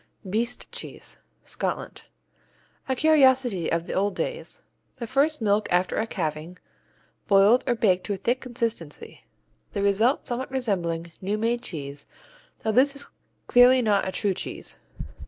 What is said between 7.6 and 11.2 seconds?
or baked to a thick consistency, the result somewhat resembling